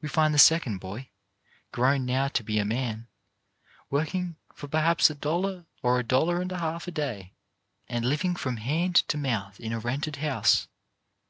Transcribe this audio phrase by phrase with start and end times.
[0.00, 1.10] We find the second boy,
[1.72, 3.06] grown now to be a man,
[3.90, 7.34] working for perhaps a dollar or a dollar and a half a day,
[7.86, 10.68] and living from hand to mouth in a rented house.